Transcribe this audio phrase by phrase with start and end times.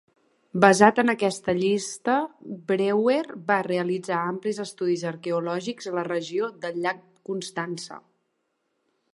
[0.63, 2.15] Basat en aquesta llista,
[2.71, 3.19] Breuer
[3.51, 8.03] va realitzar amplis estudis arqueològics a la regió del llac Constança.